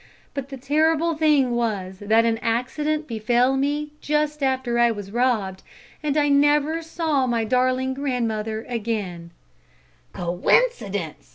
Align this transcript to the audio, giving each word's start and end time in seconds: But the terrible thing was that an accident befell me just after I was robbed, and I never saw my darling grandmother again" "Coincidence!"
But 0.33 0.49
the 0.49 0.57
terrible 0.57 1.13
thing 1.15 1.51
was 1.51 1.99
that 1.99 2.25
an 2.25 2.39
accident 2.39 3.07
befell 3.07 3.55
me 3.55 3.91
just 4.01 4.41
after 4.41 4.79
I 4.79 4.89
was 4.89 5.11
robbed, 5.11 5.61
and 6.01 6.17
I 6.17 6.27
never 6.27 6.81
saw 6.81 7.27
my 7.27 7.43
darling 7.43 7.93
grandmother 7.93 8.65
again" 8.67 9.29
"Coincidence!" 10.13 11.29